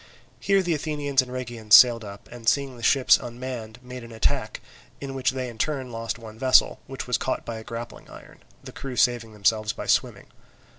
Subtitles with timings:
[0.39, 4.59] Here the Athenians and Rhegians sailed up, and seeing the ships unmanned, made an attack,
[4.99, 8.09] in which they in their turn lost one vessel, which was caught by a grappling
[8.09, 10.25] iron, the crew saving themselves by swimming.